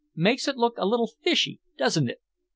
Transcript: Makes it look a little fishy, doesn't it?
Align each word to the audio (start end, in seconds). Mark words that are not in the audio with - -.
Makes 0.15 0.47
it 0.47 0.57
look 0.57 0.79
a 0.79 0.85
little 0.87 1.05
fishy, 1.05 1.59
doesn't 1.77 2.09
it? 2.09 2.21